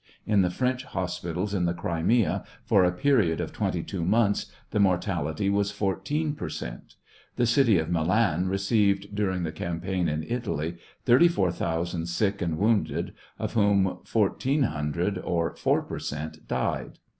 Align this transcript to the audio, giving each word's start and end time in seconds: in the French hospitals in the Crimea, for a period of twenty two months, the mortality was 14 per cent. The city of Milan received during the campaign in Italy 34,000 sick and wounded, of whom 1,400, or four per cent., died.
in 0.25 0.41
the 0.41 0.49
French 0.49 0.83
hospitals 0.83 1.53
in 1.53 1.65
the 1.65 1.75
Crimea, 1.75 2.43
for 2.65 2.83
a 2.83 2.91
period 2.91 3.39
of 3.39 3.53
twenty 3.53 3.83
two 3.83 4.03
months, 4.03 4.47
the 4.71 4.79
mortality 4.79 5.47
was 5.47 5.69
14 5.69 6.33
per 6.33 6.49
cent. 6.49 6.95
The 7.35 7.45
city 7.45 7.77
of 7.77 7.91
Milan 7.91 8.47
received 8.47 9.13
during 9.13 9.43
the 9.43 9.51
campaign 9.51 10.09
in 10.09 10.23
Italy 10.23 10.77
34,000 11.05 12.07
sick 12.07 12.41
and 12.41 12.57
wounded, 12.57 13.13
of 13.37 13.53
whom 13.53 13.83
1,400, 14.11 15.19
or 15.19 15.55
four 15.55 15.83
per 15.83 15.99
cent., 15.99 16.47
died. 16.47 16.97